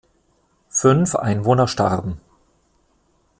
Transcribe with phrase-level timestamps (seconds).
[0.71, 2.19] Fünf Einwohner starben.